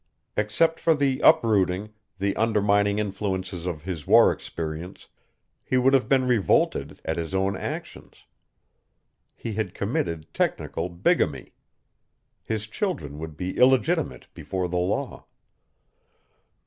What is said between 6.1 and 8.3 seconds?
revolted at his own actions.